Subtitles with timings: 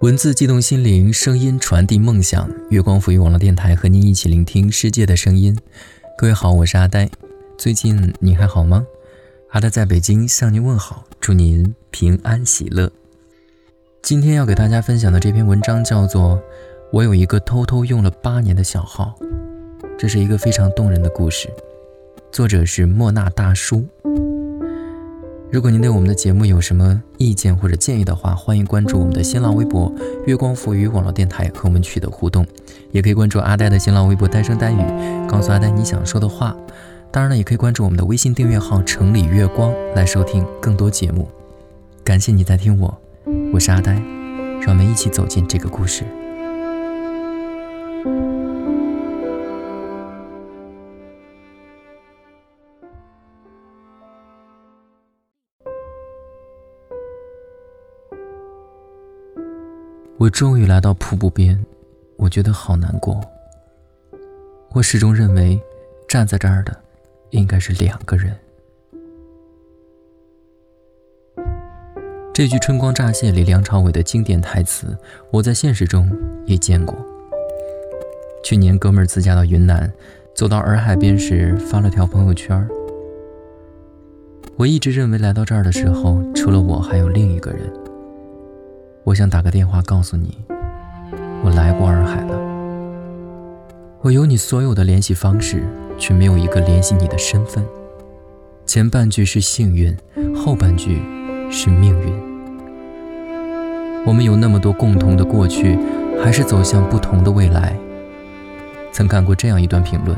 [0.00, 2.50] 文字激动心灵，声音传递梦想。
[2.70, 5.54] 月光抚育网络电台和您一起聆听世界的声音。
[6.16, 7.10] 各位好，我是阿呆。
[7.58, 8.86] 最近你还好吗？
[9.50, 12.90] 阿呆在北京向您问好，祝您平安喜乐。
[14.00, 16.38] 今天要给大家分享的这篇文章叫做
[16.92, 19.14] 《我有一个偷偷用了八年的小号》，
[19.98, 21.46] 这是一个非常动人的故事，
[22.32, 23.86] 作者是莫纳大叔。
[25.52, 29.92] 如果您对我们的节目有什么意见或者建议的话，欢迎关注我们的新浪微博
[30.24, 32.46] “月光浮语网络电台”和我们取得互动，
[32.92, 34.80] 也可以关注阿呆的新浪微博“单声单语”，
[35.28, 36.56] 告诉阿呆你想说的话。
[37.10, 41.28] 当然了，也可以关注我们的微信订阅号“城里月光”来收听更多节目。
[42.04, 42.96] 感谢你在听我，
[43.52, 43.94] 我是阿呆，
[44.60, 46.04] 让我们一起走进这个故事。
[60.20, 61.58] 我终于来到瀑布边，
[62.18, 63.18] 我觉得好难过。
[64.72, 65.58] 我始终认为，
[66.06, 66.76] 站在这儿的
[67.30, 68.36] 应该是两个人。
[72.34, 74.94] 这句《春光乍泄》里梁朝伟的经典台词，
[75.30, 76.06] 我在现实中
[76.44, 76.94] 也见过。
[78.44, 79.90] 去年哥们儿自驾到云南，
[80.34, 82.68] 走到洱海边时，发了条朋友圈。
[84.56, 87.72] 我一直认为来到这儿的时候，除了我，还有另一个人。
[89.02, 90.36] 我想打个电话告诉你，
[91.42, 92.38] 我来过洱海了。
[94.02, 95.64] 我有你所有的联系方式，
[95.98, 97.64] 却没有一个联系你的身份。
[98.66, 99.96] 前半句是幸运，
[100.36, 101.00] 后半句
[101.50, 102.12] 是命运。
[104.06, 105.78] 我们有那么多共同的过去，
[106.22, 107.74] 还是走向不同的未来？
[108.92, 110.16] 曾看过这样一段评论：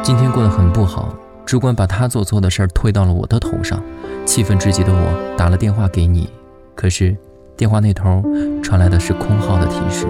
[0.00, 1.12] 今天过得很不好，
[1.44, 3.82] 主管把他做错的事儿推到了我的头上，
[4.24, 6.30] 气愤至极的我打了电话给你，
[6.76, 7.16] 可是。
[7.60, 8.24] 电话那头
[8.62, 10.06] 传来的是空号的提示。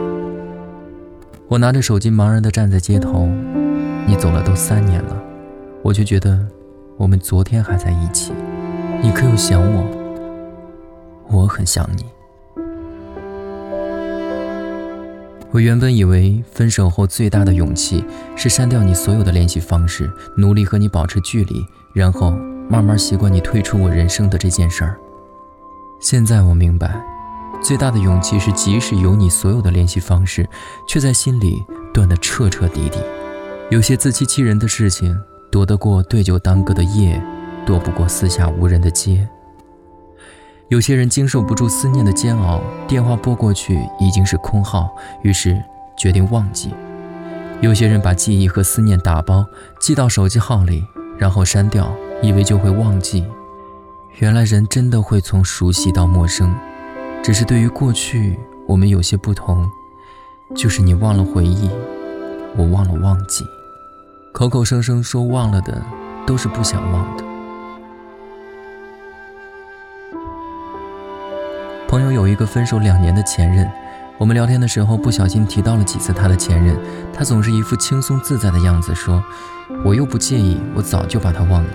[1.49, 3.29] 我拿着手机茫然地站在街头，
[4.07, 5.21] 你走了都三年了，
[5.83, 6.47] 我却觉得
[6.97, 8.33] 我们昨天还在一起。
[9.03, 9.85] 你可有想我？
[11.29, 12.05] 我很想你。
[15.51, 18.05] 我原本以为分手后最大的勇气
[18.37, 21.57] 是删掉你所有的联系方式，努力和你保持距离，
[21.93, 22.31] 然后
[22.69, 24.97] 慢慢习惯你退出我人生的这件事儿。
[26.01, 27.05] 现在我明白。
[27.63, 30.49] 最大的勇气是，即使有你所有的联系方式，
[30.89, 31.63] 却在心里
[31.93, 32.99] 断得彻彻底底。
[33.71, 35.17] 有些自欺欺人的事情，
[35.51, 37.23] 躲得过对酒当歌的夜，
[37.67, 39.29] 躲不过四下无人的街。
[40.69, 44.89] 有些人经受不住思念的煎熬，电话拨过去已经是空号，
[45.23, 45.61] 于是
[45.99, 46.73] 决定忘记。
[47.61, 49.45] 有些人把记忆和思念打包
[49.79, 50.83] 寄到手机号里，
[51.19, 53.27] 然后删掉，以为就会忘记。
[54.19, 56.55] 原来人真的会从熟悉到陌生。
[57.23, 59.71] 只是对于过去，我们有些不同，
[60.55, 61.69] 就是你忘了回忆，
[62.57, 63.45] 我忘了忘记。
[64.33, 65.83] 口口声声说忘了的，
[66.27, 67.25] 都是不想忘的。
[71.87, 73.71] 朋友有一个分手两年的前任，
[74.17, 76.77] 我们聊天的时候不小心提到了几次他的前任，
[77.13, 79.23] 他总是一副轻松自在的样子，说
[79.85, 81.71] 我又不介意，我早就把他忘了。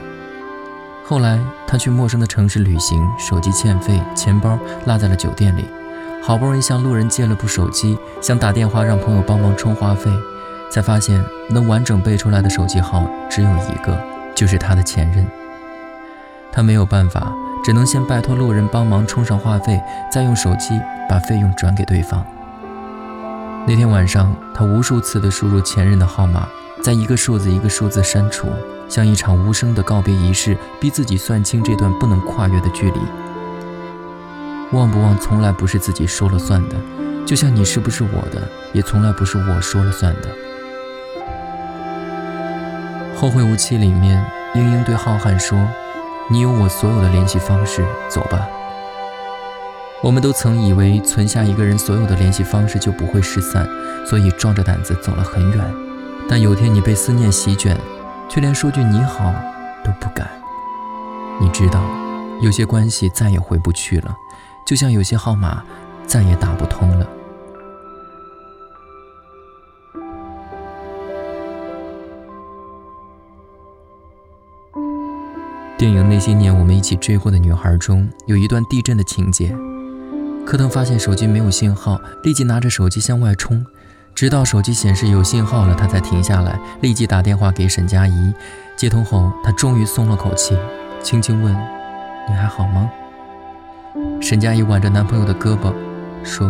[1.08, 4.58] 后来，他去陌生的城市旅行，手机欠费，钱包
[4.88, 5.64] 落在了酒店里。
[6.24, 10.10] 好不容易向路人借了部手机，想打电话让朋友帮忙充话费，
[10.72, 13.96] 才发现能完整背出来的手机号只有一个，
[14.34, 15.24] 就是他的前任。
[16.52, 17.32] 他没有办法，
[17.64, 19.80] 只能先拜托路人帮忙充上话费，
[20.12, 22.26] 再用手机把费用转给对方。
[23.68, 26.48] 那天晚上，他无数次的输入前任的号码，
[26.86, 28.48] 在一个数字一个数字删除。
[28.88, 33.00] 像一场无声的告别仪式，逼自己算清这段不能跨越的距离。
[34.72, 36.76] 忘不忘，从来不是自己说了算的，
[37.26, 40.30] 就像你是不是我的，也从来不是我说了算的。
[43.20, 44.24] 后会无期里面，
[44.54, 45.58] 英英对浩瀚说
[46.30, 48.48] ：“你有我所有的联系方式，走吧。”
[50.04, 53.68] 我们都曾以为存下一个人所有的联系方式就不会失散，
[54.06, 55.85] 所以壮着胆子走了很远。
[56.28, 57.78] 但有天你被思念席卷。
[58.28, 59.32] 却连说句你好
[59.84, 60.28] 都不敢。
[61.40, 61.80] 你知道，
[62.42, 64.16] 有些关系再也回不去了，
[64.66, 65.64] 就像有些号码
[66.08, 67.08] 再也打不通了。
[75.78, 79.56] 电影《那些年我们一起追过的女孩》中有一段地震的情节，
[80.48, 83.64] 柯腾发现手机没有信号，立即拿着手机向外冲。
[84.16, 88.34] 直到手机显示有信号了，他才停下来，立即打电话给沈佳宜。
[88.78, 90.58] 接通后，他终于松了口气，
[91.04, 91.54] 轻轻问
[92.30, 92.90] ：“你还好吗？”
[94.22, 95.74] 沈佳宜挽着男朋友的胳膊，
[96.24, 96.50] 说：“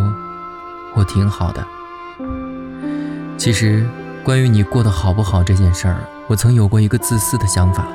[0.94, 1.66] 我挺好的。
[3.36, 3.84] 其实，
[4.22, 5.96] 关于你过得好不好这件事儿，
[6.28, 7.88] 我曾有过一个自私的想法。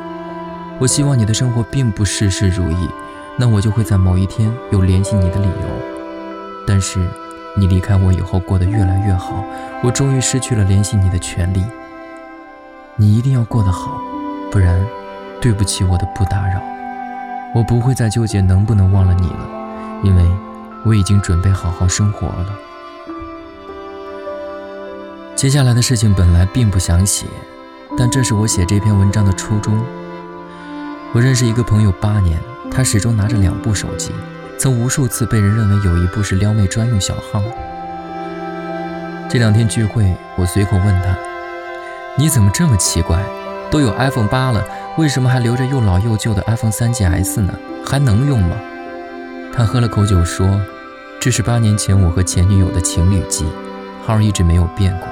[0.79, 2.89] 我希望你的生活并不事事如意，
[3.37, 6.65] 那我就会在某一天有联系你的理由。
[6.67, 6.99] 但是，
[7.57, 9.43] 你离开我以后过得越来越好，
[9.83, 11.63] 我终于失去了联系你的权利。
[12.95, 13.99] 你一定要过得好，
[14.49, 14.85] 不然，
[15.41, 16.61] 对不起我的不打扰。
[17.53, 19.49] 我不会再纠结能不能忘了你了，
[20.03, 20.23] 因为
[20.85, 22.45] 我已经准备好好生活了。
[25.35, 27.25] 接下来的事情本来并不想写，
[27.97, 29.83] 但这是我写这篇文章的初衷。
[31.13, 32.39] 我认识一个朋友八年，
[32.71, 34.11] 他始终拿着两部手机，
[34.61, 37.41] 曾无数次被人认为有一部是撩妹专用小号。
[39.27, 41.17] 这两天聚会，我随口问他
[42.15, 43.19] ：“你怎么这么奇怪？
[43.71, 44.63] 都有 iPhone 八了，
[44.99, 47.51] 为什么还留着又老又旧的 iPhone 三 GS 呢？
[47.83, 48.55] 还能用吗？”
[49.51, 50.47] 他喝了口酒说
[51.19, 53.47] ：“这是八年前我和前女友的情侣机，
[54.05, 55.07] 号一直没有变过。”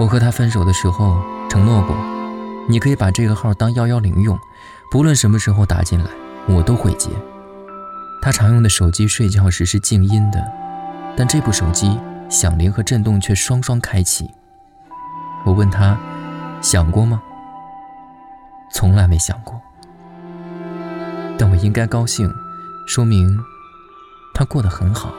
[0.00, 1.20] 我和他分手的时候
[1.50, 1.94] 承诺过，
[2.66, 4.40] 你可以把这个号当幺幺零用，
[4.90, 6.06] 不论什么时候打进来，
[6.48, 7.10] 我都会接。
[8.22, 10.52] 他常用的手机睡觉时是静音的，
[11.16, 14.30] 但这部手机响铃和震动却双双开启。
[15.46, 15.98] 我问他，
[16.60, 17.22] 想过吗？
[18.72, 19.60] 从来没想过。
[21.38, 22.30] 但我应该高兴，
[22.86, 23.38] 说明
[24.34, 25.10] 他过得很好。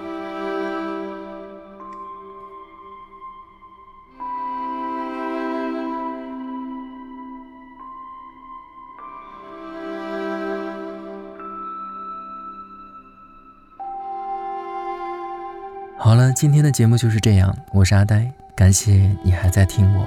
[16.11, 17.55] 好了，今天的节目就是这样。
[17.71, 20.05] 我是阿呆，感谢你还在听我，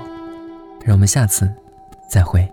[0.84, 1.50] 让我们下次
[2.06, 2.46] 再会。